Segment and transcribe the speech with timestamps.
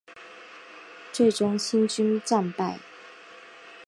[1.13, 2.79] 最终清军战败。